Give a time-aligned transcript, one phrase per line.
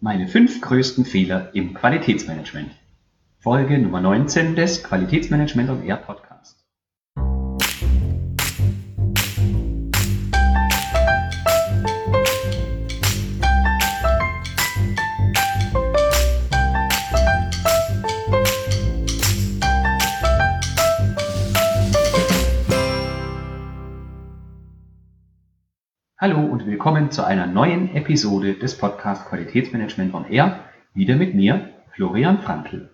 [0.00, 2.70] Meine fünf größten Fehler im Qualitätsmanagement.
[3.40, 6.27] Folge Nummer 19 des Qualitätsmanagement und Air Podcast.
[26.20, 31.68] Hallo und willkommen zu einer neuen Episode des Podcast Qualitätsmanagement on Air, wieder mit mir,
[31.92, 32.90] Florian Frankl.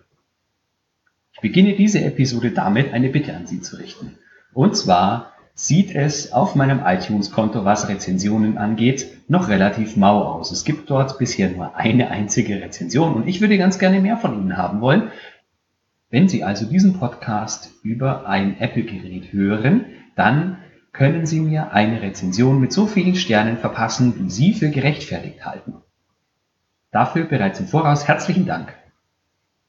[1.33, 4.19] Ich beginne diese Episode damit, eine Bitte an Sie zu richten.
[4.53, 10.51] Und zwar sieht es auf meinem iTunes-Konto, was Rezensionen angeht, noch relativ mau aus.
[10.51, 14.39] Es gibt dort bisher nur eine einzige Rezension und ich würde ganz gerne mehr von
[14.39, 15.09] Ihnen haben wollen.
[16.11, 19.85] Wenn Sie also diesen Podcast über ein Apple-Gerät hören,
[20.15, 20.59] dann
[20.95, 25.73] können Sie mir eine Rezension mit so vielen Sternen verpassen, wie Sie für gerechtfertigt halten.
[26.91, 28.73] Dafür bereits im Voraus herzlichen Dank.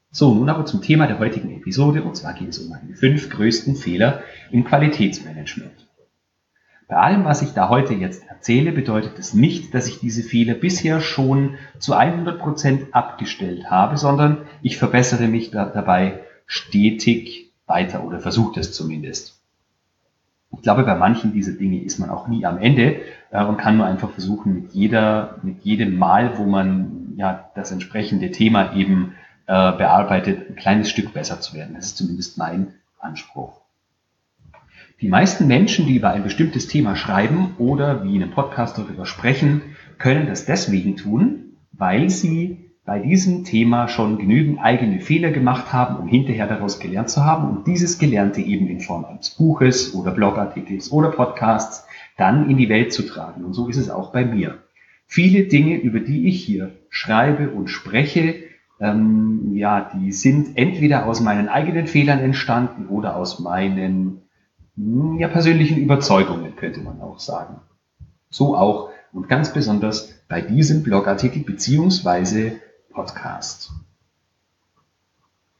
[0.09, 3.29] So, nun aber zum Thema der heutigen Episode, und zwar geht es um meine fünf
[3.29, 5.87] größten Fehler im Qualitätsmanagement.
[6.87, 10.53] Bei allem, was ich da heute jetzt erzähle, bedeutet es nicht, dass ich diese Fehler
[10.53, 18.05] bisher schon zu 100 Prozent abgestellt habe, sondern ich verbessere mich da dabei stetig weiter
[18.05, 19.36] oder versuche es zumindest.
[20.51, 23.77] Ich glaube, bei manchen dieser Dinge ist man auch nie am Ende äh, und kann
[23.77, 29.15] nur einfach versuchen, mit jeder, mit jedem Mal, wo man ja das entsprechende Thema eben
[29.47, 31.75] äh, bearbeitet, ein kleines Stück besser zu werden.
[31.75, 33.61] Das ist zumindest mein Anspruch.
[34.99, 39.05] Die meisten Menschen, die über ein bestimmtes Thema schreiben oder wie in einem Podcast darüber
[39.05, 39.61] sprechen,
[39.99, 45.97] können das deswegen tun, weil sie bei diesem Thema schon genügend eigene Fehler gemacht haben,
[45.97, 50.11] um hinterher daraus gelernt zu haben und dieses Gelernte eben in Form eines Buches oder
[50.11, 53.43] Blogartikels oder Podcasts dann in die Welt zu tragen.
[53.43, 54.59] Und so ist es auch bei mir.
[55.05, 58.35] Viele Dinge, über die ich hier schreibe und spreche,
[58.79, 64.21] ähm, ja, die sind entweder aus meinen eigenen Fehlern entstanden oder aus meinen
[64.77, 67.57] hm, ja, persönlichen Überzeugungen, könnte man auch sagen.
[68.29, 72.61] So auch und ganz besonders bei diesem Blogartikel beziehungsweise
[72.97, 73.69] Podcast.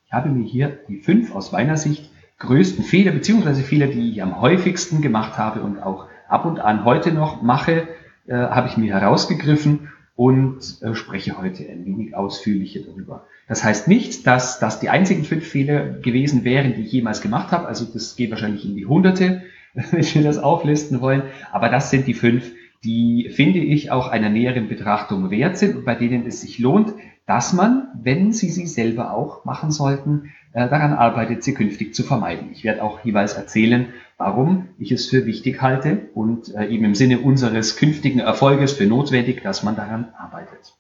[0.08, 2.10] Ich habe mir hier die fünf aus meiner Sicht
[2.40, 3.62] größten Fehler bzw.
[3.62, 7.88] Fehler, die ich am häufigsten gemacht habe und auch ab und an heute noch mache,
[8.26, 13.28] äh, habe ich mir herausgegriffen und äh, spreche heute ein wenig ausführlicher darüber.
[13.48, 17.52] Das heißt nicht, dass das die einzigen fünf Fehler gewesen wären, die ich jemals gemacht
[17.52, 17.68] habe.
[17.68, 19.44] Also das geht wahrscheinlich in die Hunderte,
[19.76, 21.22] wenn wir das auflisten wollen.
[21.52, 22.52] Aber das sind die fünf,
[22.84, 26.94] die, finde ich, auch einer näheren Betrachtung wert sind und bei denen es sich lohnt,
[27.28, 32.04] dass man, wenn Sie sie selber auch machen sollten, äh, daran arbeitet, sie künftig zu
[32.04, 32.50] vermeiden.
[32.54, 36.96] Ich werde auch jeweils erzählen, warum ich es für wichtig halte und äh, eben im
[36.96, 40.74] Sinne unseres künftigen Erfolges für notwendig, dass man daran arbeitet.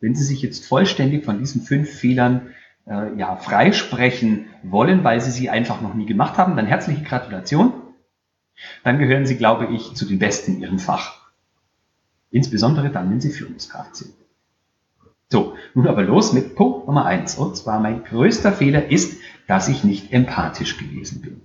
[0.00, 2.48] Wenn Sie sich jetzt vollständig von diesen fünf Fehlern
[2.86, 7.72] äh, ja, freisprechen wollen, weil Sie sie einfach noch nie gemacht haben, dann herzliche Gratulation.
[8.82, 11.30] Dann gehören Sie, glaube ich, zu den Besten in Ihrem Fach.
[12.32, 14.21] Insbesondere dann, wenn Sie Führungskraft sind.
[15.32, 17.36] So, nun aber los mit Punkt Nummer eins.
[17.36, 21.40] Und zwar mein größter Fehler ist, dass ich nicht empathisch gewesen bin.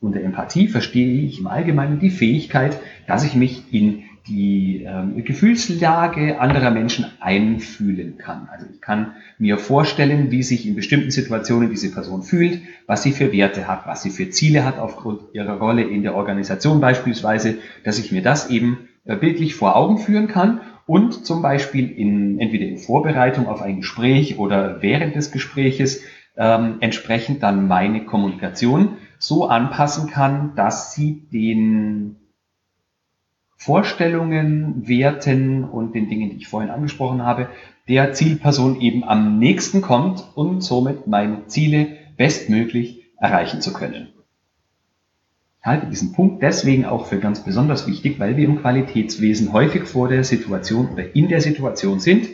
[0.00, 6.40] Unter Empathie verstehe ich im Allgemeinen die Fähigkeit, dass ich mich in die ähm, Gefühlslage
[6.40, 8.48] anderer Menschen einfühlen kann.
[8.50, 13.12] Also ich kann mir vorstellen, wie sich in bestimmten Situationen diese Person fühlt, was sie
[13.12, 17.58] für Werte hat, was sie für Ziele hat aufgrund ihrer Rolle in der Organisation beispielsweise,
[17.84, 22.40] dass ich mir das eben äh, bildlich vor Augen führen kann und zum Beispiel in,
[22.40, 26.02] entweder in Vorbereitung auf ein Gespräch oder während des Gespräches
[26.34, 32.16] ähm, entsprechend dann meine Kommunikation so anpassen kann, dass sie den
[33.54, 37.48] Vorstellungen, Werten und den Dingen, die ich vorhin angesprochen habe,
[37.86, 44.08] der Zielperson eben am nächsten kommt und somit meine Ziele bestmöglich erreichen zu können
[45.68, 50.08] halte diesen Punkt deswegen auch für ganz besonders wichtig, weil wir im Qualitätswesen häufig vor
[50.08, 52.28] der Situation oder in der Situation sind,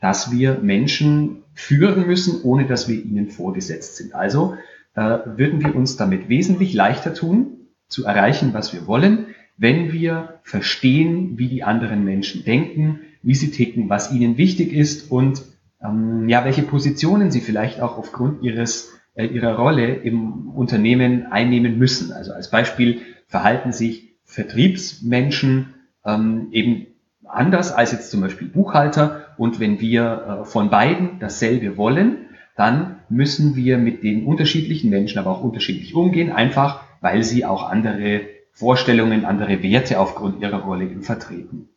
[0.00, 4.14] dass wir Menschen führen müssen, ohne dass wir ihnen vorgesetzt sind.
[4.14, 4.54] Also
[4.94, 9.26] äh, würden wir uns damit wesentlich leichter tun, zu erreichen, was wir wollen,
[9.56, 15.10] wenn wir verstehen, wie die anderen Menschen denken, wie sie ticken, was ihnen wichtig ist
[15.10, 15.42] und
[15.82, 21.78] ähm, ja, welche Positionen sie vielleicht auch aufgrund ihres äh, ihre Rolle im Unternehmen einnehmen
[21.78, 22.12] müssen.
[22.12, 25.74] Also als Beispiel verhalten sich Vertriebsmenschen
[26.04, 26.86] ähm, eben
[27.24, 29.34] anders als jetzt zum Beispiel Buchhalter.
[29.38, 32.26] Und wenn wir äh, von beiden dasselbe wollen,
[32.56, 37.68] dann müssen wir mit den unterschiedlichen Menschen aber auch unterschiedlich umgehen, einfach weil sie auch
[37.68, 38.22] andere
[38.52, 41.68] Vorstellungen, andere Werte aufgrund ihrer Rolle vertreten.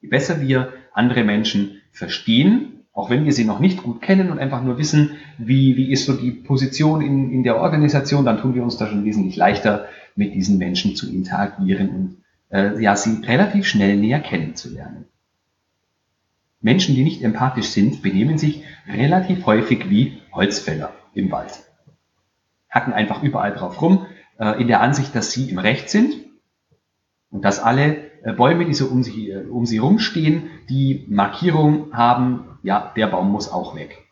[0.00, 4.38] Je besser wir andere Menschen verstehen, auch wenn wir sie noch nicht gut kennen und
[4.38, 8.54] einfach nur wissen, wie, wie ist so die Position in, in der Organisation, dann tun
[8.54, 12.16] wir uns da schon wesentlich leichter, mit diesen Menschen zu interagieren und
[12.50, 15.06] äh, ja, sie relativ schnell näher kennenzulernen.
[16.60, 21.52] Menschen, die nicht empathisch sind, benehmen sich relativ häufig wie Holzfäller im Wald.
[22.68, 24.06] Hacken einfach überall drauf rum,
[24.38, 26.16] äh, in der Ansicht, dass sie im Recht sind
[27.30, 32.44] und dass alle Bäume, die so um sie, äh, um sie rumstehen, die Markierung haben,
[32.62, 34.06] ja, der Baum muss auch weg.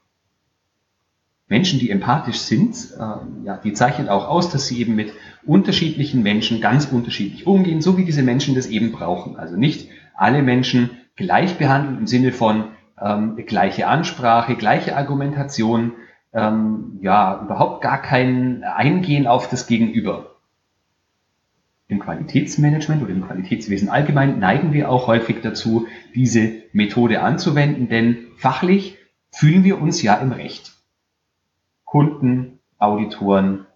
[1.49, 5.13] Menschen, die empathisch sind, äh, ja, die zeichnen auch aus, dass sie eben mit
[5.45, 9.37] unterschiedlichen Menschen ganz unterschiedlich umgehen, so wie diese Menschen das eben brauchen.
[9.37, 12.65] Also nicht alle Menschen gleich behandeln im Sinne von
[13.01, 15.93] ähm, gleiche Ansprache, gleiche Argumentation,
[16.33, 20.28] ähm, ja, überhaupt gar kein Eingehen auf das Gegenüber.
[21.89, 28.27] Im Qualitätsmanagement oder im Qualitätswesen allgemein neigen wir auch häufig dazu, diese Methode anzuwenden, denn
[28.37, 28.99] fachlich
[29.33, 30.73] fühlen wir uns ja im Recht.
[31.85, 33.67] Kunden, Auditoren,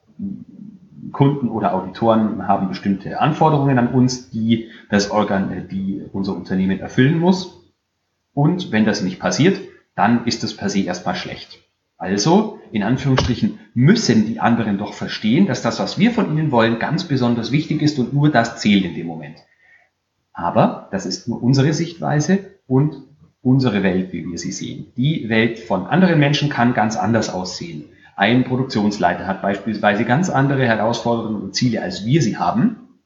[1.12, 6.80] Kunden oder Auditoren haben bestimmte Anforderungen an uns, die das Organ, äh, die unser Unternehmen
[6.80, 7.72] erfüllen muss.
[8.34, 9.60] Und wenn das nicht passiert,
[9.94, 11.58] dann ist es per se erstmal schlecht.
[12.02, 16.80] Also, in Anführungsstrichen, müssen die anderen doch verstehen, dass das, was wir von ihnen wollen,
[16.80, 19.36] ganz besonders wichtig ist und nur das zählt in dem Moment.
[20.32, 22.96] Aber das ist nur unsere Sichtweise und
[23.40, 24.86] unsere Welt, wie wir sie sehen.
[24.96, 27.84] Die Welt von anderen Menschen kann ganz anders aussehen.
[28.16, 32.98] Ein Produktionsleiter hat beispielsweise ganz andere Herausforderungen und Ziele, als wir sie haben.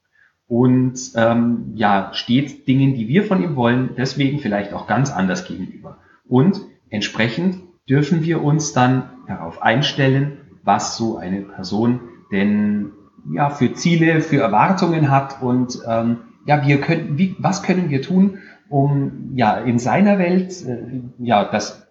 [0.47, 5.45] Und ähm, ja, steht Dingen, die wir von ihm wollen, deswegen vielleicht auch ganz anders
[5.45, 5.99] gegenüber.
[6.27, 12.01] Und entsprechend dürfen wir uns dann darauf einstellen, was so eine Person
[12.31, 12.91] denn
[13.31, 18.01] ja für Ziele, für Erwartungen hat und ähm, ja, wir können, wie, was können wir
[18.01, 18.39] tun,
[18.69, 21.87] um ja in seiner Welt äh, ja das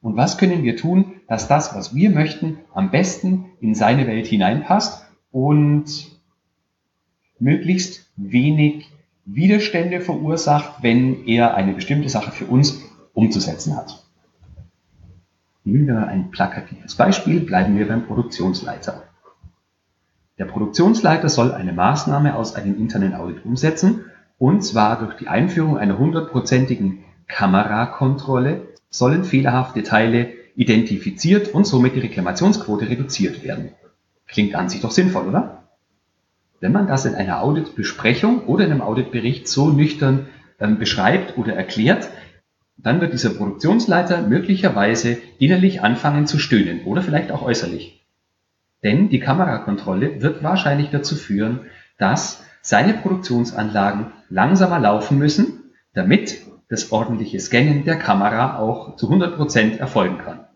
[0.00, 4.26] und was können wir tun, dass das, was wir möchten, am besten in seine Welt
[4.26, 5.84] hineinpasst und
[7.38, 8.90] möglichst wenig
[9.24, 12.82] Widerstände verursacht, wenn er eine bestimmte Sache für uns
[13.14, 14.01] umzusetzen hat.
[15.64, 19.04] Nehmen wir mal ein plakatives Beispiel, bleiben wir beim Produktionsleiter.
[20.38, 24.06] Der Produktionsleiter soll eine Maßnahme aus einem internen Audit umsetzen,
[24.38, 32.00] und zwar durch die Einführung einer hundertprozentigen Kamerakontrolle sollen fehlerhafte Teile identifiziert und somit die
[32.00, 33.70] Reklamationsquote reduziert werden.
[34.26, 35.62] Klingt an sich doch sinnvoll, oder?
[36.60, 40.26] Wenn man das in einer Auditbesprechung oder in einem Auditbericht so nüchtern
[40.58, 42.08] ähm, beschreibt oder erklärt,
[42.82, 48.04] dann wird dieser Produktionsleiter möglicherweise innerlich anfangen zu stöhnen oder vielleicht auch äußerlich.
[48.82, 51.60] Denn die Kamerakontrolle wird wahrscheinlich dazu führen,
[51.98, 59.78] dass seine Produktionsanlagen langsamer laufen müssen, damit das ordentliche Scannen der Kamera auch zu 100%
[59.78, 60.46] erfolgen kann.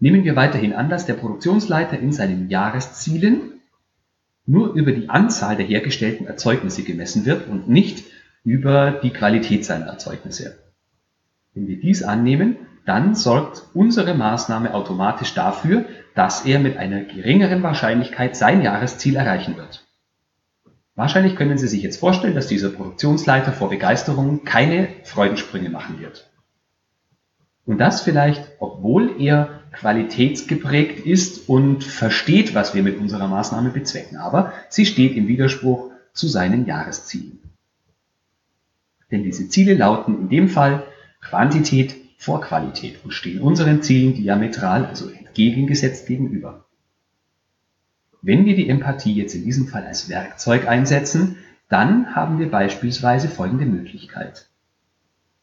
[0.00, 3.60] Nehmen wir weiterhin an, dass der Produktionsleiter in seinen Jahreszielen
[4.46, 8.04] nur über die Anzahl der hergestellten Erzeugnisse gemessen wird und nicht
[8.44, 10.67] über die Qualität seiner Erzeugnisse.
[11.54, 15.84] Wenn wir dies annehmen, dann sorgt unsere Maßnahme automatisch dafür,
[16.14, 19.86] dass er mit einer geringeren Wahrscheinlichkeit sein Jahresziel erreichen wird.
[20.94, 26.28] Wahrscheinlich können Sie sich jetzt vorstellen, dass dieser Produktionsleiter vor Begeisterung keine Freudensprünge machen wird.
[27.66, 34.16] Und das vielleicht, obwohl er qualitätsgeprägt ist und versteht, was wir mit unserer Maßnahme bezwecken.
[34.16, 37.38] Aber sie steht im Widerspruch zu seinen Jahreszielen.
[39.10, 40.82] Denn diese Ziele lauten in dem Fall
[41.20, 46.64] Quantität vor Qualität und stehen unseren Zielen diametral, also entgegengesetzt gegenüber.
[48.22, 51.36] Wenn wir die Empathie jetzt in diesem Fall als Werkzeug einsetzen,
[51.68, 54.48] dann haben wir beispielsweise folgende Möglichkeit.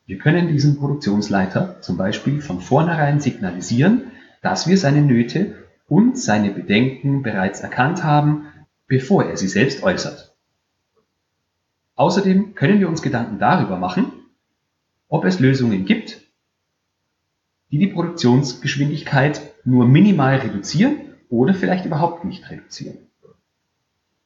[0.06, 5.56] Wir können diesem Produktionsleiter zum Beispiel von vornherein signalisieren, dass wir seine Nöte
[5.88, 8.48] und seine Bedenken bereits erkannt haben,
[8.88, 10.36] bevor er sie selbst äußert.
[11.96, 14.12] Außerdem können wir uns Gedanken darüber machen,
[15.16, 16.22] ob es Lösungen gibt,
[17.72, 20.98] die die Produktionsgeschwindigkeit nur minimal reduzieren
[21.30, 22.98] oder vielleicht überhaupt nicht reduzieren.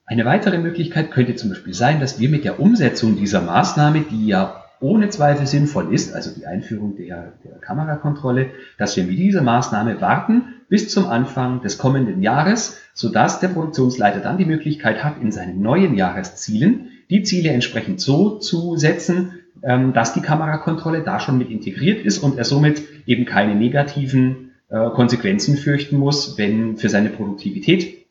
[0.04, 4.26] Eine weitere Möglichkeit könnte zum Beispiel sein, dass wir mit der Umsetzung dieser Maßnahme, die
[4.26, 9.42] ja ohne Zweifel sinnvoll ist, also die Einführung der, der Kamerakontrolle, dass wir mit dieser
[9.42, 15.20] Maßnahme warten bis zum Anfang des kommenden Jahres, sodass der Produktionsleiter dann die Möglichkeit hat,
[15.22, 21.38] in seinen neuen Jahreszielen die Ziele entsprechend so zu setzen, dass die Kamerakontrolle da schon
[21.38, 26.88] mit integriert ist und er somit eben keine negativen äh, Konsequenzen fürchten muss, wenn für
[26.88, 28.06] seine Produktivität,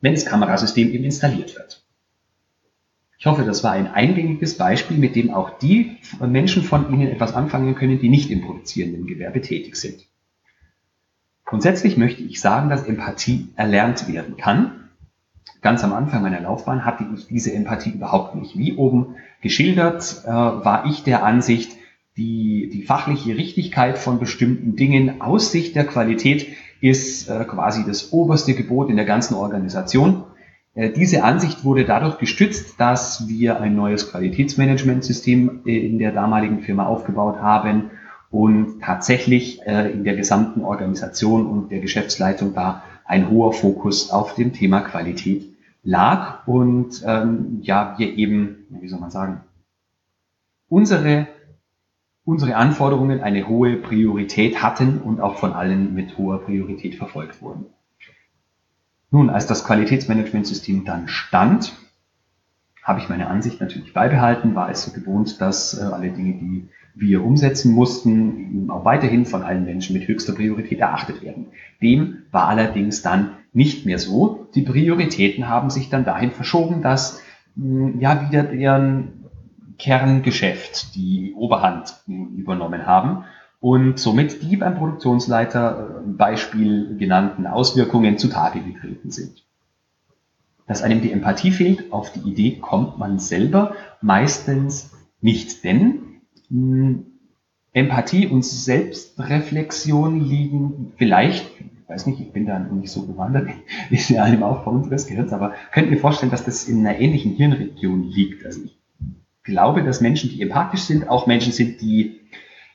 [0.00, 1.82] wenn das Kamerasystem eben installiert wird.
[3.18, 7.34] Ich hoffe, das war ein eingängiges Beispiel, mit dem auch die Menschen von Ihnen etwas
[7.34, 10.08] anfangen können, die nicht im produzierenden Gewerbe tätig sind.
[11.44, 14.88] Grundsätzlich möchte ich sagen, dass Empathie erlernt werden kann.
[15.60, 18.58] Ganz am Anfang meiner Laufbahn hatte ich diese Empathie überhaupt nicht.
[18.58, 21.76] Wie oben geschildert, äh, war ich der Ansicht,
[22.16, 26.46] die, die fachliche Richtigkeit von bestimmten Dingen aus Sicht der Qualität
[26.80, 30.24] ist äh, quasi das oberste Gebot in der ganzen Organisation.
[30.74, 36.60] Äh, diese Ansicht wurde dadurch gestützt, dass wir ein neues Qualitätsmanagementsystem äh, in der damaligen
[36.60, 37.90] Firma aufgebaut haben
[38.30, 44.34] und tatsächlich äh, in der gesamten Organisation und der Geschäftsleitung da ein hoher Fokus auf
[44.34, 45.51] dem Thema Qualität
[45.82, 49.40] lag und ähm, ja, wir eben, wie soll man sagen,
[50.68, 51.26] unsere,
[52.24, 57.66] unsere Anforderungen eine hohe Priorität hatten und auch von allen mit hoher Priorität verfolgt wurden.
[59.10, 61.74] Nun, als das Qualitätsmanagementsystem dann stand,
[62.82, 66.68] habe ich meine Ansicht natürlich beibehalten, war es so gewohnt, dass äh, alle Dinge, die
[66.94, 71.46] wir umsetzen mussten, auch weiterhin von allen Menschen mit höchster Priorität erachtet werden.
[71.80, 74.48] Dem war allerdings dann nicht mehr so.
[74.54, 77.20] Die Prioritäten haben sich dann dahin verschoben, dass
[77.56, 79.24] hm, ja wieder deren
[79.78, 83.24] Kerngeschäft die Oberhand übernommen haben
[83.60, 89.44] und somit die beim Produktionsleiter äh, Beispiel genannten Auswirkungen zutage getreten sind.
[90.66, 96.20] Dass einem die Empathie fehlt, auf die Idee kommt man selber meistens nicht, denn
[97.72, 103.50] Empathie und Selbstreflexion liegen vielleicht, ich weiß nicht, ich bin da nicht so bewandert,
[103.90, 107.32] ist ja im Aufbau unseres Gehirns, aber könnt ihr vorstellen, dass das in einer ähnlichen
[107.32, 108.44] Hirnregion liegt.
[108.44, 108.78] Also ich
[109.44, 112.20] glaube, dass Menschen, die empathisch sind, auch Menschen sind, die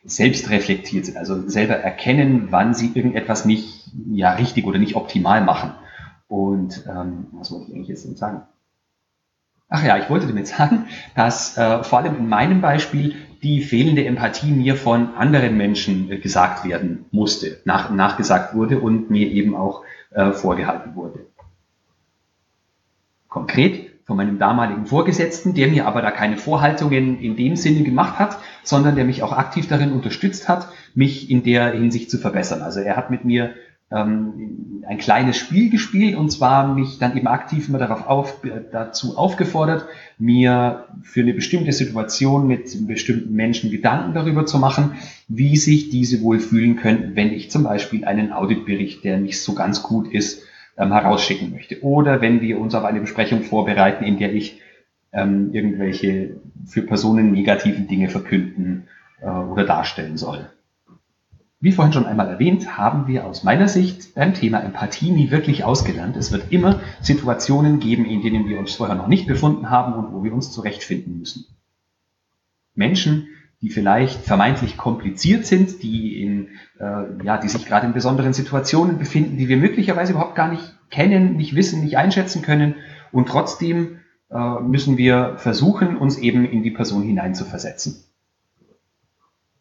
[0.03, 5.43] selbst reflektiert sind, also selber erkennen, wann sie irgendetwas nicht ja richtig oder nicht optimal
[5.43, 5.71] machen.
[6.27, 8.43] Und ähm, was wollte ich eigentlich jetzt sagen?
[9.69, 13.15] Ach ja, ich wollte damit sagen, dass äh, vor allem in meinem Beispiel
[13.47, 19.09] die fehlende Empathie mir von anderen Menschen äh, gesagt werden musste, nach, nachgesagt wurde und
[19.09, 21.19] mir eben auch äh, vorgehalten wurde.
[23.29, 28.19] Konkret von meinem damaligen Vorgesetzten, der mir aber da keine Vorhaltungen in dem Sinne gemacht
[28.19, 32.61] hat, sondern der mich auch aktiv darin unterstützt hat, mich in der Hinsicht zu verbessern.
[32.61, 33.53] Also er hat mit mir
[33.91, 38.41] ähm, ein kleines Spiel gespielt und zwar mich dann eben aktiv immer darauf auf,
[38.71, 39.85] dazu aufgefordert,
[40.17, 44.95] mir für eine bestimmte Situation mit bestimmten Menschen Gedanken darüber zu machen,
[45.27, 49.53] wie sich diese wohl fühlen könnten, wenn ich zum Beispiel einen Auditbericht, der nicht so
[49.53, 50.43] ganz gut ist,
[50.77, 51.81] ähm, herausschicken möchte.
[51.83, 54.61] Oder wenn wir uns auf eine Besprechung vorbereiten, in der ich
[55.11, 58.87] ähm, irgendwelche für Personen negativen Dinge verkünden
[59.21, 60.49] äh, oder darstellen soll.
[61.59, 65.63] Wie vorhin schon einmal erwähnt, haben wir aus meiner Sicht beim Thema Empathie nie wirklich
[65.63, 66.15] ausgelernt.
[66.15, 70.13] Es wird immer Situationen geben, in denen wir uns vorher noch nicht befunden haben und
[70.13, 71.45] wo wir uns zurechtfinden müssen.
[72.75, 73.29] Menschen,
[73.63, 76.49] die vielleicht vermeintlich kompliziert sind, die, in,
[76.79, 80.75] äh, ja, die sich gerade in besonderen Situationen befinden, die wir möglicherweise überhaupt gar nicht
[80.91, 82.75] kennen, nicht wissen, nicht einschätzen können.
[83.11, 83.97] Und trotzdem
[84.29, 88.03] äh, müssen wir versuchen, uns eben in die Person hineinzuversetzen.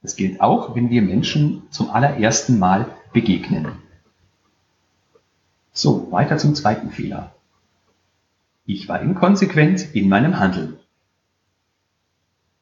[0.02, 3.66] Das gilt auch, wenn wir Menschen zum allerersten Mal begegnen.
[5.72, 7.34] So, weiter zum zweiten Fehler.
[8.64, 10.78] Ich war inkonsequent in meinem Handeln.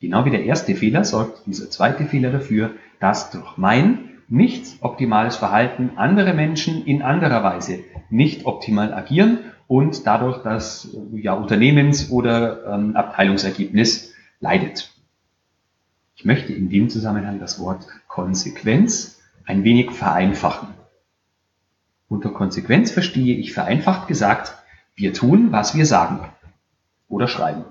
[0.01, 5.37] Genau wie der erste Fehler sorgt dieser zweite Fehler dafür, dass durch mein nicht optimales
[5.37, 12.75] Verhalten andere Menschen in anderer Weise nicht optimal agieren und dadurch das ja, Unternehmens- oder
[12.75, 14.94] ähm, Abteilungsergebnis leidet.
[16.15, 20.69] Ich möchte in dem Zusammenhang das Wort Konsequenz ein wenig vereinfachen.
[22.09, 24.55] Unter Konsequenz verstehe ich vereinfacht gesagt,
[24.95, 26.21] wir tun, was wir sagen
[27.09, 27.65] oder schreiben.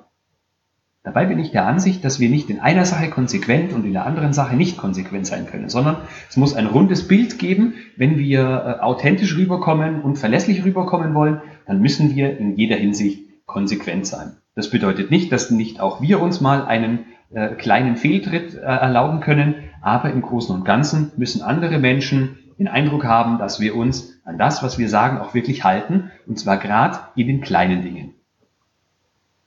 [1.04, 4.06] Dabei bin ich der Ansicht, dass wir nicht in einer Sache konsequent und in der
[4.06, 5.98] anderen Sache nicht konsequent sein können, sondern
[6.30, 7.76] es muss ein rundes Bild geben.
[7.98, 13.46] Wenn wir äh, authentisch rüberkommen und verlässlich rüberkommen wollen, dann müssen wir in jeder Hinsicht
[13.46, 14.38] konsequent sein.
[14.56, 19.20] Das bedeutet nicht, dass nicht auch wir uns mal einen äh, kleinen Fehltritt äh, erlauben
[19.20, 24.20] können, aber im Großen und Ganzen müssen andere Menschen den Eindruck haben, dass wir uns
[24.26, 28.14] an das, was wir sagen, auch wirklich halten, und zwar gerade in den kleinen Dingen.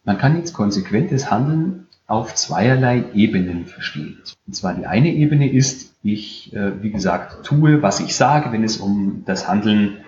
[0.05, 4.19] Man kann jetzt konsequentes Handeln auf zweierlei Ebenen verstehen.
[4.47, 8.63] Und zwar die eine Ebene ist, ich, äh, wie gesagt, tue, was ich sage, wenn
[8.63, 9.99] es um das Handeln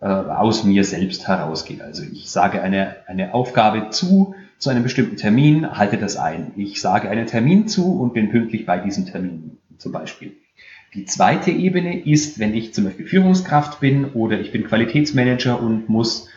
[0.00, 1.82] äh, aus mir selbst herausgeht.
[1.82, 6.52] Also ich sage eine, eine Aufgabe zu, zu einem bestimmten Termin, halte das ein.
[6.56, 10.32] Ich sage einen Termin zu und bin pünktlich bei diesem Termin zum Beispiel.
[10.94, 15.88] Die zweite Ebene ist, wenn ich zum Beispiel Führungskraft bin oder ich bin Qualitätsmanager und
[15.88, 16.28] muss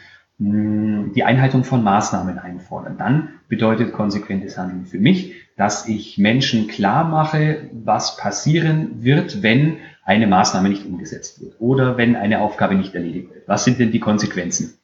[0.44, 2.98] die Einhaltung von Maßnahmen einfordern.
[2.98, 9.78] Dann bedeutet konsequentes Handeln für mich, dass ich Menschen klar mache, was passieren wird, wenn
[10.04, 13.48] eine Maßnahme nicht umgesetzt wird oder wenn eine Aufgabe nicht erledigt wird.
[13.48, 14.81] Was sind denn die Konsequenzen?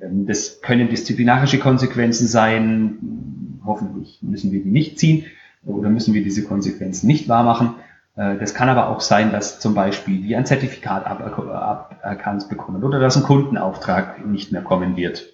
[0.00, 3.60] Ähm, das können disziplinarische Konsequenzen sein.
[3.64, 5.26] Hoffentlich müssen wir die nicht ziehen
[5.64, 7.74] oder müssen wir diese Konsequenzen nicht wahrmachen.
[8.16, 12.98] Äh, das kann aber auch sein, dass zum Beispiel die ein Zertifikat aberkannt bekommen oder
[12.98, 15.32] dass ein Kundenauftrag nicht mehr kommen wird,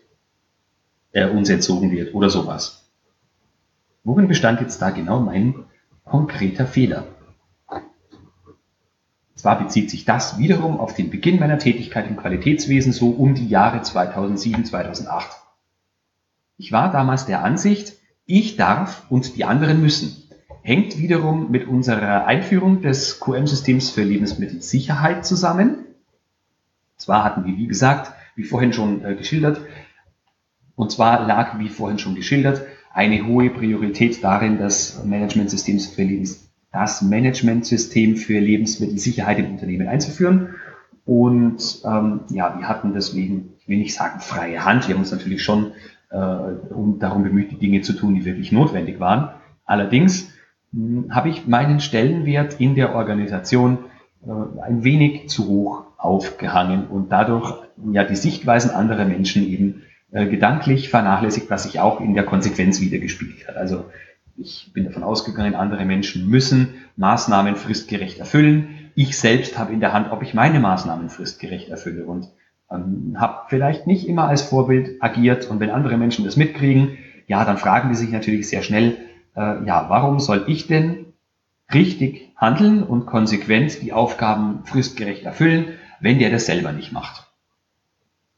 [1.12, 2.90] er uns entzogen wird oder sowas.
[4.04, 5.54] Worin bestand jetzt da genau mein
[6.04, 7.06] konkreter Fehler?
[9.44, 13.46] Zwar bezieht sich das wiederum auf den Beginn meiner Tätigkeit im Qualitätswesen so um die
[13.46, 15.36] Jahre 2007, 2008.
[16.56, 20.30] Ich war damals der Ansicht, ich darf und die anderen müssen
[20.62, 25.84] hängt wiederum mit unserer Einführung des QM-Systems für Lebensmittelsicherheit zusammen.
[26.96, 29.60] Zwar hatten wir, wie gesagt, wie vorhin schon äh, geschildert,
[30.74, 32.62] und zwar lag, wie vorhin schon geschildert,
[32.94, 40.56] eine hohe Priorität darin, das Managementsystems für Lebens das Managementsystem für Lebensmittelsicherheit im Unternehmen einzuführen.
[41.06, 45.12] Und ähm, ja, wir hatten deswegen, ich will nicht sagen freie Hand, wir haben uns
[45.12, 45.72] natürlich schon
[46.10, 49.30] äh, um, darum bemüht, die Dinge zu tun, die wirklich notwendig waren.
[49.64, 50.32] Allerdings
[51.10, 53.78] habe ich meinen Stellenwert in der Organisation
[54.26, 57.54] äh, ein wenig zu hoch aufgehangen und dadurch
[57.92, 62.80] ja die Sichtweisen anderer Menschen eben äh, gedanklich vernachlässigt, was sich auch in der Konsequenz
[62.80, 63.56] wiedergespiegelt hat.
[63.56, 63.84] Also
[64.36, 68.90] ich bin davon ausgegangen, andere Menschen müssen Maßnahmen fristgerecht erfüllen.
[68.94, 72.28] Ich selbst habe in der Hand, ob ich meine Maßnahmen fristgerecht erfülle und
[72.70, 75.48] ähm, habe vielleicht nicht immer als Vorbild agiert.
[75.48, 78.96] Und wenn andere Menschen das mitkriegen, ja, dann fragen die sich natürlich sehr schnell,
[79.36, 81.06] äh, ja, warum soll ich denn
[81.72, 87.33] richtig handeln und konsequent die Aufgaben fristgerecht erfüllen, wenn der das selber nicht macht?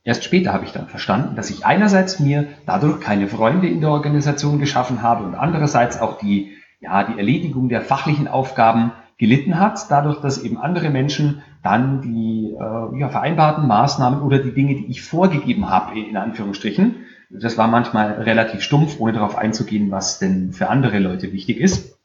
[0.07, 3.91] Erst später habe ich dann verstanden, dass ich einerseits mir dadurch keine Freunde in der
[3.91, 9.91] Organisation geschaffen habe und andererseits auch die, ja, die Erledigung der fachlichen Aufgaben gelitten hat,
[9.91, 14.87] dadurch, dass eben andere Menschen dann die äh, ja, vereinbarten Maßnahmen oder die Dinge, die
[14.87, 16.95] ich vorgegeben habe, in Anführungsstrichen,
[17.29, 21.96] das war manchmal relativ stumpf, ohne darauf einzugehen, was denn für andere Leute wichtig ist.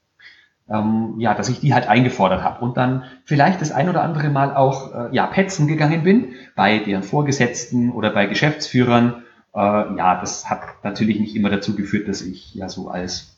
[0.69, 4.29] Ähm, ja, dass ich die halt eingefordert habe und dann vielleicht das ein oder andere
[4.29, 9.23] Mal auch äh, ja petzen gegangen bin bei deren Vorgesetzten oder bei Geschäftsführern.
[9.53, 13.37] Äh, ja, das hat natürlich nicht immer dazu geführt, dass ich ja so als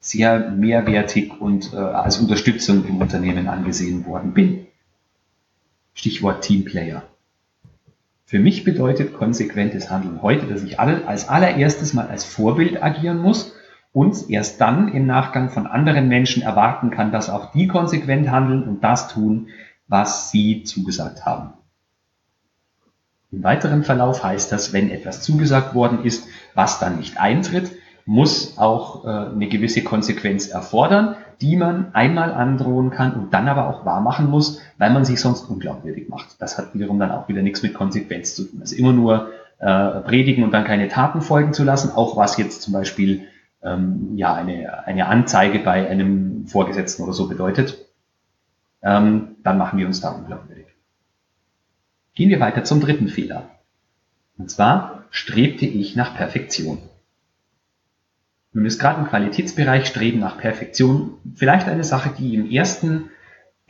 [0.00, 4.66] sehr mehrwertig und äh, als Unterstützung im Unternehmen angesehen worden bin.
[5.94, 7.04] Stichwort Teamplayer.
[8.24, 13.54] Für mich bedeutet konsequentes Handeln heute, dass ich als allererstes mal als Vorbild agieren muss
[13.92, 18.64] und erst dann im Nachgang von anderen Menschen erwarten kann, dass auch die konsequent handeln
[18.64, 19.48] und das tun,
[19.86, 21.52] was sie zugesagt haben.
[23.30, 27.72] Im weiteren Verlauf heißt das, wenn etwas zugesagt worden ist, was dann nicht eintritt,
[28.04, 33.68] muss auch äh, eine gewisse Konsequenz erfordern, die man einmal androhen kann und dann aber
[33.68, 36.40] auch wahr machen muss, weil man sich sonst unglaubwürdig macht.
[36.40, 38.60] Das hat wiederum dann auch wieder nichts mit Konsequenz zu tun.
[38.60, 42.62] Also immer nur äh, predigen und dann keine Taten folgen zu lassen, auch was jetzt
[42.62, 43.28] zum Beispiel
[43.62, 47.86] ähm, ja eine, eine Anzeige bei einem Vorgesetzten oder so bedeutet,
[48.82, 50.66] ähm, dann machen wir uns da unglaubwürdig.
[52.14, 53.48] Gehen wir weiter zum dritten Fehler.
[54.36, 56.78] Und zwar strebte ich nach Perfektion.
[58.52, 63.10] Nun ist gerade im Qualitätsbereich Streben nach Perfektion vielleicht eine Sache, die im ersten,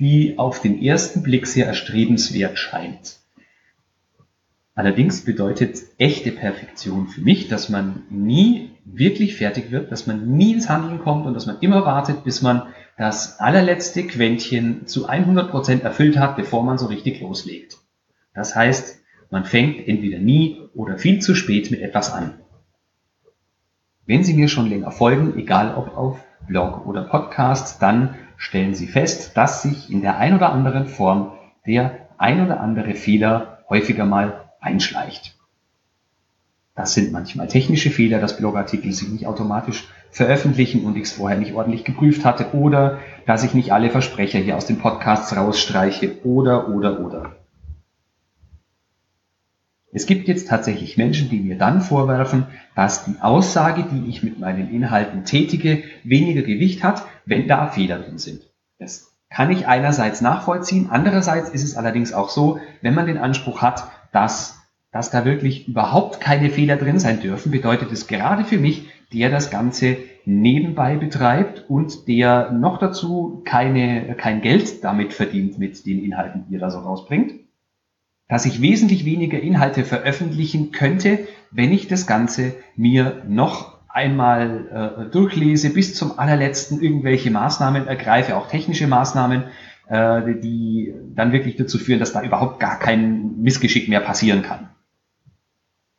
[0.01, 3.22] die auf den ersten Blick sehr erstrebenswert scheint.
[4.75, 10.55] Allerdings bedeutet echte Perfektion für mich, dass man nie wirklich fertig wird, dass man nie
[10.55, 12.63] ins Handeln kommt und dass man immer wartet, bis man
[12.97, 17.79] das allerletzte Quäntchen zu 100 Prozent erfüllt hat, bevor man so richtig loslegt.
[18.35, 22.35] Das heißt, man fängt entweder nie oder viel zu spät mit etwas an.
[24.07, 28.87] Wenn Sie mir schon länger folgen, egal ob auf Blog oder Podcast, dann stellen Sie
[28.87, 31.33] fest, dass sich in der ein oder anderen Form
[31.67, 35.37] der ein oder andere Fehler häufiger mal einschleicht.
[36.75, 41.39] Das sind manchmal technische Fehler, dass Blogartikel sich nicht automatisch veröffentlichen und ich es vorher
[41.39, 46.25] nicht ordentlich geprüft hatte oder dass ich nicht alle Versprecher hier aus den Podcasts rausstreiche
[46.25, 47.37] oder oder oder.
[49.95, 54.39] Es gibt jetzt tatsächlich Menschen, die mir dann vorwerfen, dass die Aussage, die ich mit
[54.39, 58.49] meinen Inhalten tätige, weniger Gewicht hat, wenn da Fehler drin sind.
[58.79, 63.61] Das kann ich einerseits nachvollziehen, andererseits ist es allerdings auch so, wenn man den Anspruch
[63.61, 64.61] hat, dass,
[64.93, 69.31] dass da wirklich überhaupt keine Fehler drin sein dürfen, bedeutet es gerade für mich, der
[69.31, 76.03] das Ganze nebenbei betreibt und der noch dazu keine, kein Geld damit verdient mit den
[76.05, 77.43] Inhalten, die er da so rausbringt
[78.33, 81.19] dass ich wesentlich weniger Inhalte veröffentlichen könnte,
[81.51, 88.39] wenn ich das Ganze mir noch einmal äh, durchlese, bis zum allerletzten irgendwelche Maßnahmen ergreife,
[88.39, 89.45] auch technische Maßnahmen,
[89.89, 94.69] äh, die dann wirklich dazu führen, dass da überhaupt gar kein Missgeschick mehr passieren kann.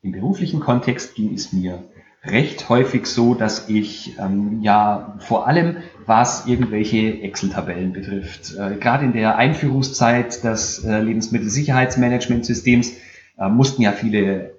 [0.02, 1.84] Im beruflichen Kontext ging es mir
[2.24, 9.06] recht häufig so, dass ich ähm, ja vor allem, was irgendwelche Excel-Tabellen betrifft, äh, gerade
[9.06, 12.94] in der Einführungszeit des äh, Lebensmittelsicherheitsmanagementsystems
[13.38, 14.52] äh, mussten ja viele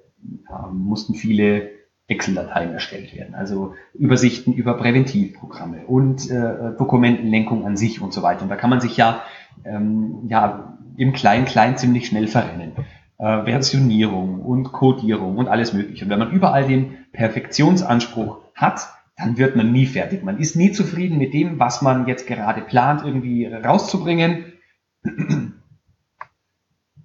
[0.48, 1.70] äh, mussten viele
[2.06, 8.42] Excel-Dateien erstellt werden, also Übersichten über Präventivprogramme und äh, Dokumentenlenkung an sich und so weiter.
[8.42, 9.22] Und da kann man sich ja,
[9.64, 12.72] ähm, ja im Klein-Klein ziemlich schnell verrennen.
[13.16, 16.04] Äh, Versionierung und Codierung und alles Mögliche.
[16.04, 20.22] Und wenn man überall den Perfektionsanspruch hat, dann wird man nie fertig.
[20.24, 24.52] Man ist nie zufrieden mit dem, was man jetzt gerade plant, irgendwie rauszubringen.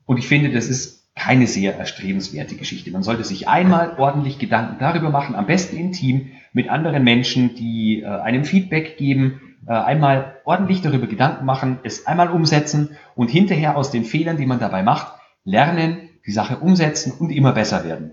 [0.05, 2.91] Und ich finde, das ist keine sehr erstrebenswerte Geschichte.
[2.91, 7.55] Man sollte sich einmal ordentlich Gedanken darüber machen, am besten im Team mit anderen Menschen,
[7.55, 13.29] die äh, einem Feedback geben, äh, einmal ordentlich darüber Gedanken machen, es einmal umsetzen und
[13.29, 17.83] hinterher aus den Fehlern, die man dabei macht, lernen, die Sache umsetzen und immer besser
[17.83, 18.11] werden.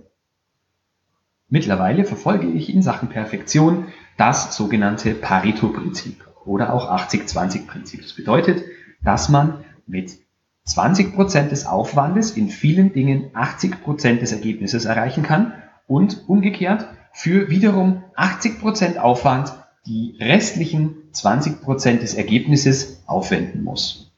[1.48, 8.02] Mittlerweile verfolge ich in Sachen Perfektion das sogenannte Pareto-Prinzip oder auch 80-20-Prinzip.
[8.02, 8.64] Das bedeutet,
[9.04, 10.25] dass man mit
[10.66, 15.52] 20% des Aufwandes in vielen Dingen 80% des Ergebnisses erreichen kann
[15.86, 19.54] und umgekehrt für wiederum 80% Aufwand
[19.86, 24.12] die restlichen 20% des Ergebnisses aufwenden muss.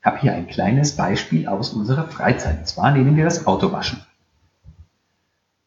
[0.00, 2.60] Ich habe hier ein kleines Beispiel aus unserer Freizeit.
[2.60, 4.00] Und zwar nehmen wir das Autowaschen.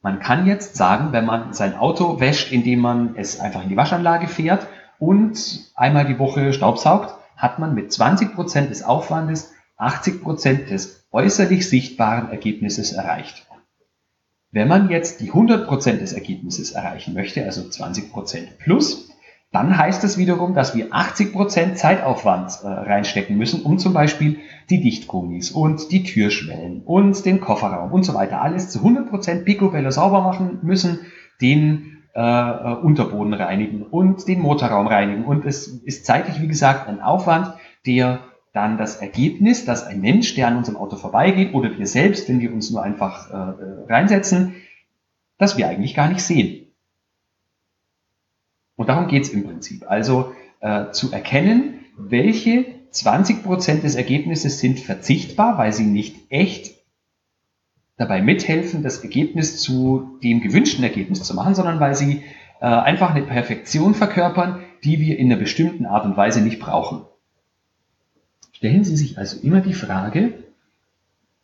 [0.01, 3.77] Man kann jetzt sagen, wenn man sein Auto wäscht, indem man es einfach in die
[3.77, 4.65] Waschanlage fährt
[4.97, 12.29] und einmal die Woche staubsaugt, hat man mit 20% des Aufwandes 80% des äußerlich sichtbaren
[12.29, 13.47] Ergebnisses erreicht.
[14.51, 19.09] Wenn man jetzt die 100% des Ergebnisses erreichen möchte, also 20% plus,
[19.51, 24.81] dann heißt das wiederum, dass wir 80% Zeitaufwand äh, reinstecken müssen, um zum Beispiel die
[24.81, 30.21] Dichtgummis und die Türschwellen und den Kofferraum und so weiter alles zu 100% picobello sauber
[30.21, 30.99] machen müssen,
[31.41, 35.23] den äh, äh, Unterboden reinigen und den Motorraum reinigen.
[35.23, 37.53] Und es ist zeitlich, wie gesagt, ein Aufwand,
[37.85, 38.19] der
[38.51, 42.41] dann das Ergebnis, dass ein Mensch, der an unserem Auto vorbeigeht, oder wir selbst, wenn
[42.41, 44.55] wir uns nur einfach äh, äh reinsetzen,
[45.37, 46.65] dass wir eigentlich gar nicht sehen.
[48.75, 49.89] Und darum geht es im Prinzip.
[49.89, 56.78] Also äh, zu erkennen, welche 20% des Ergebnisses sind verzichtbar, weil sie nicht echt
[57.99, 62.23] dabei mithelfen, das Ergebnis zu dem gewünschten Ergebnis zu machen, sondern weil sie
[62.61, 67.01] äh, einfach eine Perfektion verkörpern, die wir in einer bestimmten Art und Weise nicht brauchen.
[68.53, 70.33] Stellen Sie sich also immer die Frage,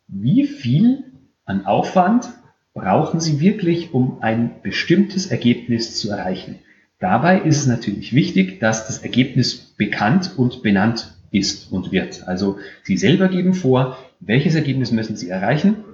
[0.08, 1.04] wie viel
[1.44, 2.30] an Aufwand
[2.72, 6.58] brauchen Sie wirklich, um ein bestimmtes Ergebnis zu erreichen.
[6.98, 12.26] Dabei ist es natürlich wichtig, dass das Ergebnis bekannt und benannt ist und wird.
[12.26, 15.84] Also Sie selber geben vor, welches Ergebnis müssen Sie erreichen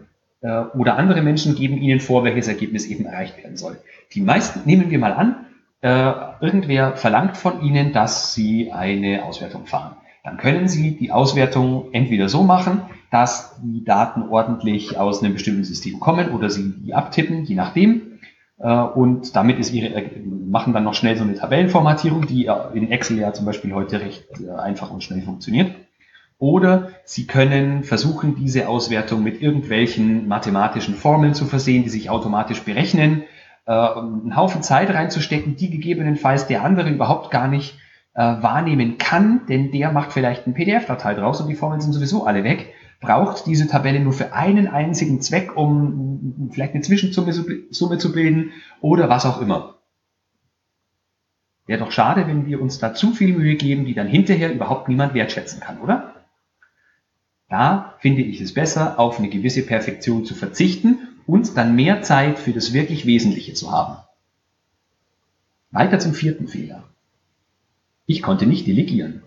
[0.42, 3.78] oder andere Menschen geben ihnen vor, welches Ergebnis eben erreicht werden soll.
[4.12, 5.46] Die meisten, nehmen wir mal an,
[5.82, 9.96] äh, irgendwer verlangt von ihnen, dass sie eine Auswertung fahren.
[10.24, 15.64] Dann können Sie die Auswertung entweder so machen, dass die Daten ordentlich aus einem bestimmten
[15.64, 18.20] System kommen oder Sie die abtippen, je nachdem.
[18.58, 23.18] Äh, und damit ist Ihre, machen dann noch schnell so eine Tabellenformatierung, die in Excel
[23.18, 24.24] ja zum Beispiel heute recht
[24.56, 25.72] einfach und schnell funktioniert.
[26.42, 32.62] Oder Sie können versuchen, diese Auswertung mit irgendwelchen mathematischen Formeln zu versehen, die sich automatisch
[32.64, 33.22] berechnen,
[33.64, 37.78] äh, einen Haufen Zeit reinzustecken, die gegebenenfalls der andere überhaupt gar nicht
[38.14, 42.26] äh, wahrnehmen kann, denn der macht vielleicht eine PDF-Datei draus und die Formeln sind sowieso
[42.26, 48.12] alle weg, braucht diese Tabelle nur für einen einzigen Zweck, um vielleicht eine Zwischensumme zu
[48.12, 48.50] bilden
[48.80, 49.76] oder was auch immer.
[51.66, 54.88] Wäre doch schade, wenn wir uns da zu viel Mühe geben, die dann hinterher überhaupt
[54.88, 56.11] niemand wertschätzen kann, oder?
[57.52, 62.38] Da finde ich es besser, auf eine gewisse Perfektion zu verzichten und dann mehr Zeit
[62.38, 63.98] für das wirklich Wesentliche zu haben.
[65.70, 66.84] Weiter zum vierten Fehler.
[68.06, 69.22] Ich konnte nicht delegieren.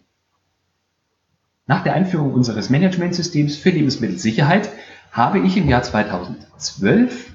[1.67, 4.71] Nach der Einführung unseres Managementsystems für Lebensmittelsicherheit
[5.11, 7.31] habe ich im Jahr 2012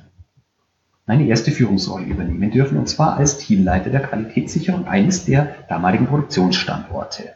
[1.07, 7.33] meine erste Führungsrolle übernehmen dürfen, und zwar als Teamleiter der Qualitätssicherung eines der damaligen Produktionsstandorte.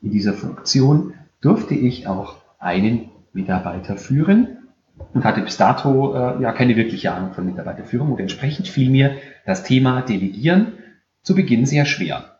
[0.00, 1.12] In dieser Funktion
[1.44, 4.68] durfte ich auch einen Mitarbeiter führen
[5.12, 9.16] und hatte bis dato äh, ja keine wirkliche Ahnung von Mitarbeiterführung und entsprechend fiel mir
[9.44, 10.74] das Thema Delegieren
[11.22, 12.38] zu Beginn sehr schwer.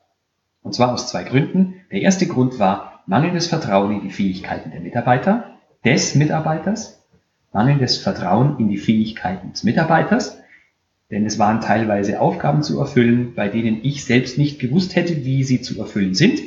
[0.63, 1.75] Und zwar aus zwei Gründen.
[1.93, 5.51] Der erste Grund war mangelndes Vertrauen in die Fähigkeiten der Mitarbeiter
[5.85, 7.05] des Mitarbeiters,
[7.53, 10.39] mangelndes Vertrauen in die Fähigkeiten des Mitarbeiters,
[11.11, 15.45] denn es waren teilweise Aufgaben zu erfüllen, bei denen ich selbst nicht gewusst hätte, wie
[15.45, 16.41] sie zu erfüllen sind,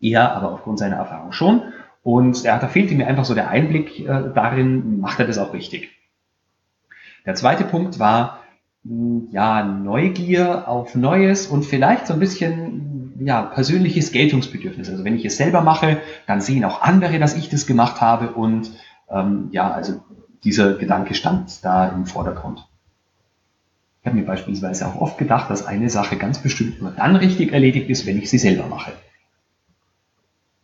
[0.00, 1.62] er aber aufgrund seiner Erfahrung schon.
[2.02, 5.52] Und ja, da fehlte mir einfach so der Einblick äh, darin, macht er das auch
[5.54, 5.90] richtig.
[7.24, 8.40] Der zweite Punkt war,
[8.84, 14.90] hm, ja, Neugier auf Neues und vielleicht so ein bisschen, ja, persönliches Geltungsbedürfnis.
[14.90, 18.30] Also wenn ich es selber mache, dann sehen auch andere, dass ich das gemacht habe
[18.32, 18.72] und
[19.08, 20.00] ähm, ja, also
[20.42, 22.66] dieser Gedanke stand da im Vordergrund.
[24.00, 27.52] Ich habe mir beispielsweise auch oft gedacht, dass eine Sache ganz bestimmt nur dann richtig
[27.52, 28.92] erledigt ist, wenn ich sie selber mache.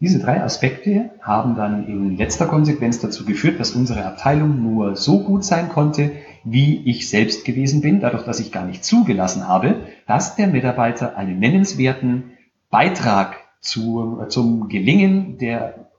[0.01, 5.25] Diese drei Aspekte haben dann in letzter Konsequenz dazu geführt, dass unsere Abteilung nur so
[5.25, 6.13] gut sein konnte,
[6.45, 11.17] wie ich selbst gewesen bin, dadurch, dass ich gar nicht zugelassen habe, dass der Mitarbeiter
[11.17, 12.31] einen nennenswerten
[12.71, 15.91] Beitrag zu, zum Gelingen der,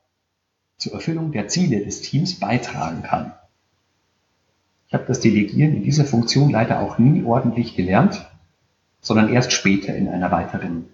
[0.77, 3.33] zur Erfüllung der Ziele des Teams beitragen kann.
[4.87, 8.25] Ich habe das Delegieren in dieser Funktion leider auch nie ordentlich gelernt,
[9.01, 10.85] sondern erst später in einer weiteren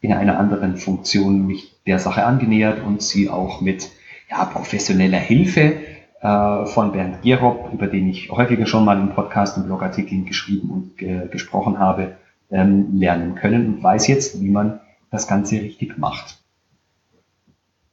[0.00, 3.90] in einer anderen Funktion mich der Sache angenähert und sie auch mit
[4.30, 5.74] ja, professioneller Hilfe
[6.20, 10.70] äh, von Bernd Gerob, über den ich häufiger schon mal im Podcast und Blogartikeln geschrieben
[10.70, 12.16] und äh, gesprochen habe,
[12.50, 16.38] ähm, lernen können und weiß jetzt, wie man das Ganze richtig macht.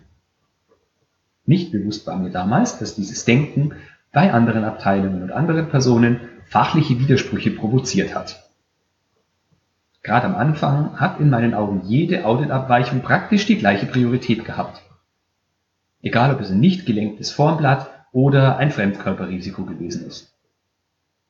[1.48, 3.72] Nicht bewusst war mir damals, dass dieses Denken
[4.12, 8.50] bei anderen Abteilungen und anderen Personen fachliche Widersprüche provoziert hat.
[10.02, 14.82] Gerade am Anfang hat in meinen Augen jede Auditabweichung praktisch die gleiche Priorität gehabt.
[16.02, 20.34] Egal ob es ein nicht gelenktes Formblatt oder ein Fremdkörperrisiko gewesen ist.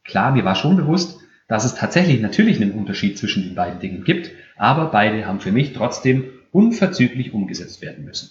[0.03, 4.03] Klar, mir war schon bewusst, dass es tatsächlich natürlich einen Unterschied zwischen den beiden Dingen
[4.03, 8.31] gibt, aber beide haben für mich trotzdem unverzüglich umgesetzt werden müssen.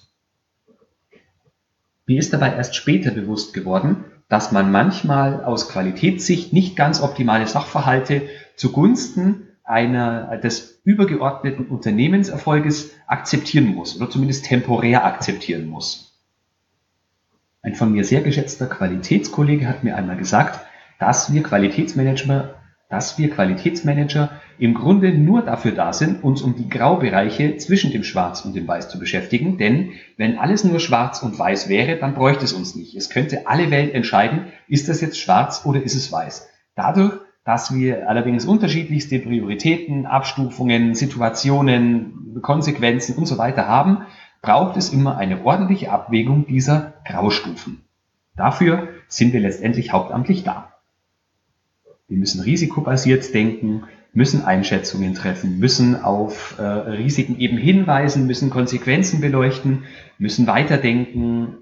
[2.07, 7.47] Mir ist dabei erst später bewusst geworden, dass man manchmal aus Qualitätssicht nicht ganz optimale
[7.47, 8.23] Sachverhalte
[8.55, 16.17] zugunsten einer, des übergeordneten Unternehmenserfolges akzeptieren muss oder zumindest temporär akzeptieren muss.
[17.61, 20.65] Ein von mir sehr geschätzter Qualitätskollege hat mir einmal gesagt,
[20.99, 22.55] dass wir Qualitätsmanager
[22.89, 28.03] dass wir Qualitätsmanager im Grunde nur dafür da sind, uns um die Graubereiche zwischen dem
[28.03, 29.57] Schwarz und dem Weiß zu beschäftigen.
[29.57, 32.95] Denn wenn alles nur Schwarz und Weiß wäre, dann bräuchte es uns nicht.
[32.95, 36.49] Es könnte alle Welt entscheiden, ist das jetzt Schwarz oder ist es Weiß.
[36.75, 43.99] Dadurch, dass wir allerdings unterschiedlichste Prioritäten, Abstufungen, Situationen, Konsequenzen und so weiter haben,
[44.41, 47.81] braucht es immer eine ordentliche Abwägung dieser Graustufen.
[48.35, 50.73] Dafür sind wir letztendlich hauptamtlich da.
[52.07, 53.83] Wir müssen risikobasiert denken,
[54.17, 59.83] müssen Einschätzungen treffen, müssen auf äh, Risiken eben hinweisen, müssen Konsequenzen beleuchten,
[60.17, 61.57] müssen weiterdenken,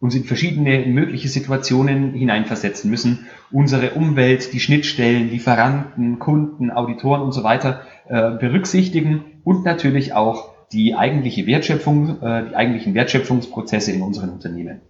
[0.00, 7.32] uns in verschiedene mögliche Situationen hineinversetzen, müssen unsere Umwelt, die Schnittstellen, Lieferanten, Kunden, Auditoren und
[7.32, 14.02] so weiter äh, berücksichtigen und natürlich auch die eigentliche Wertschöpfung, äh, die eigentlichen Wertschöpfungsprozesse in
[14.02, 14.82] unseren Unternehmen.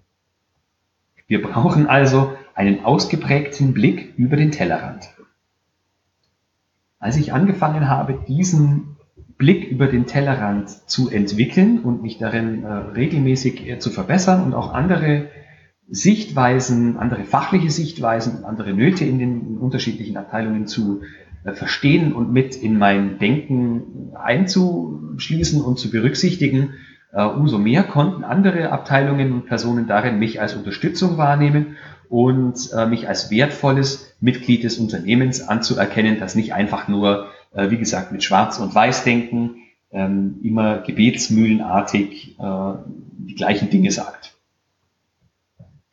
[1.28, 5.10] Wir brauchen also einen ausgeprägten Blick über den Tellerrand.
[6.98, 8.96] Als ich angefangen habe, diesen
[9.36, 14.52] Blick über den Tellerrand zu entwickeln und mich darin äh, regelmäßig äh, zu verbessern und
[14.52, 15.28] auch andere
[15.88, 21.02] Sichtweisen, andere fachliche Sichtweisen, andere Nöte in den unterschiedlichen Abteilungen zu
[21.44, 26.74] äh, verstehen und mit in mein Denken einzuschließen und zu berücksichtigen,
[27.12, 31.76] äh, umso mehr konnten andere Abteilungen und Personen darin mich als Unterstützung wahrnehmen
[32.08, 38.12] und äh, mich als wertvolles Mitglied des Unternehmens anzuerkennen, das nicht einfach nur, wie gesagt,
[38.12, 39.56] mit Schwarz- und Weiß-Denken
[39.90, 44.34] ähm, immer gebetsmühlenartig die gleichen Dinge sagt.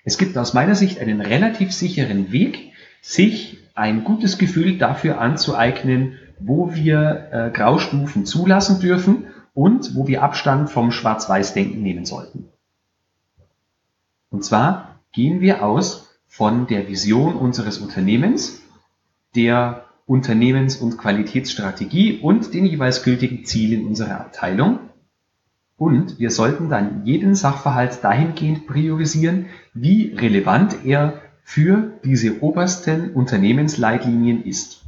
[0.04, 6.18] Es gibt aus meiner Sicht einen relativ sicheren Weg, sich ein gutes Gefühl dafür anzueignen,
[6.40, 12.50] wo wir äh, Graustufen zulassen dürfen und wo wir Abstand vom Schwarz-Weiß-Denken nehmen sollten.
[14.30, 18.62] Und zwar gehen wir aus von der Vision unseres Unternehmens,
[19.34, 24.80] der Unternehmens- und Qualitätsstrategie und den jeweils gültigen Zielen unserer Abteilung.
[25.78, 34.44] Und wir sollten dann jeden Sachverhalt dahingehend priorisieren, wie relevant er für diese obersten Unternehmensleitlinien
[34.44, 34.84] ist.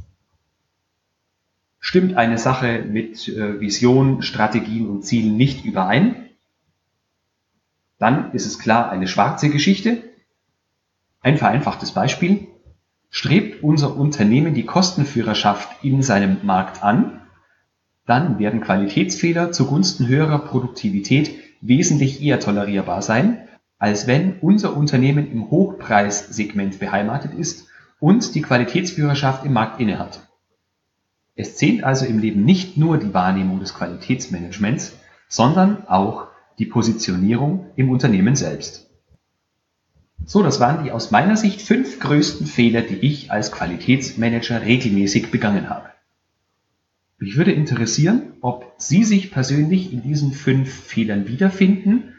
[1.80, 6.28] Stimmt eine Sache mit äh, Vision, Strategien und Zielen nicht überein,
[7.98, 10.02] dann ist es klar eine schwarze Geschichte.
[11.20, 12.46] Ein vereinfachtes Beispiel.
[13.10, 17.22] Strebt unser Unternehmen die Kostenführerschaft in seinem Markt an,
[18.06, 25.50] dann werden Qualitätsfehler zugunsten höherer Produktivität wesentlich eher tolerierbar sein, als wenn unser Unternehmen im
[25.50, 27.68] Hochpreissegment beheimatet ist
[28.00, 30.26] und die Qualitätsführerschaft im Markt innehat.
[31.36, 34.96] Es zählt also im Leben nicht nur die Wahrnehmung des Qualitätsmanagements,
[35.28, 36.28] sondern auch
[36.58, 38.87] die Positionierung im Unternehmen selbst.
[40.28, 45.30] So, das waren die aus meiner Sicht fünf größten Fehler, die ich als Qualitätsmanager regelmäßig
[45.30, 45.88] begangen habe.
[47.18, 52.14] Mich würde interessieren, ob Sie sich persönlich in diesen fünf Fehlern wiederfinden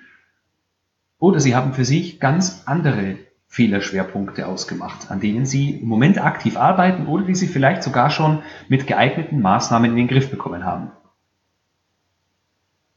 [1.19, 6.57] oder Sie haben für sich ganz andere Fehlerschwerpunkte ausgemacht, an denen Sie im Moment aktiv
[6.57, 10.89] arbeiten oder die Sie vielleicht sogar schon mit geeigneten Maßnahmen in den Griff bekommen haben.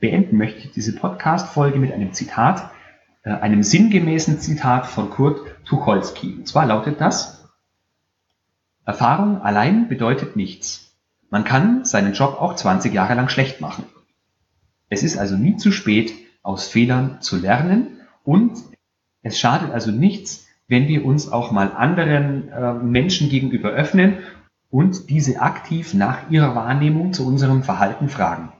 [0.00, 2.70] Beenden möchte ich diese Podcast-Folge mit einem Zitat,
[3.30, 6.34] einem sinngemäßen Zitat von Kurt Tucholsky.
[6.34, 7.48] Und zwar lautet das,
[8.84, 10.96] Erfahrung allein bedeutet nichts.
[11.30, 13.84] Man kann seinen Job auch 20 Jahre lang schlecht machen.
[14.88, 18.52] Es ist also nie zu spät, aus Fehlern zu lernen und
[19.22, 24.18] es schadet also nichts, wenn wir uns auch mal anderen äh, Menschen gegenüber öffnen
[24.70, 28.52] und diese aktiv nach ihrer Wahrnehmung zu unserem Verhalten fragen.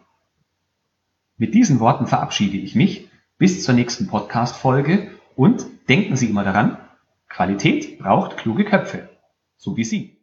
[1.37, 3.09] Mit diesen Worten verabschiede ich mich.
[3.43, 6.79] Bis zur nächsten Podcast-Folge und denken Sie immer daran,
[7.29, 9.09] Qualität braucht kluge Köpfe,
[9.57, 10.22] so wie Sie.